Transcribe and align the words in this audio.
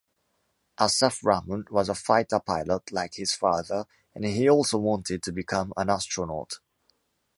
Assaf 0.79 1.19
Ramon 1.23 1.65
was 1.69 1.87
a 1.87 1.93
fighter 1.93 2.39
pilot 2.39 2.91
like 2.91 3.13
his 3.13 3.35
father, 3.35 3.85
and 4.15 4.25
he 4.25 4.49
also 4.49 4.79
wanted 4.79 5.21
to 5.21 5.31
become 5.31 5.73
an 5.77 5.91
astronaut. 5.91 6.53